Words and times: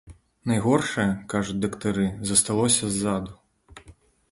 Найгоршае, 0.51 1.05
кажуць 1.35 1.59
дактары, 1.67 2.07
засталося 2.33 2.85
ззаду. 2.97 3.31